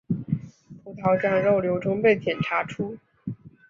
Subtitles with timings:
[0.83, 2.97] 葡萄状肉瘤中被检查出。